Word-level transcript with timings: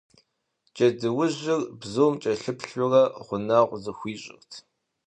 Джэдуужьыр 0.73 1.61
бзум 1.79 2.13
кӀэлъыплъурэ, 2.21 3.03
гъунэгъу 3.25 3.81
зыхуищӀырт. 3.83 4.51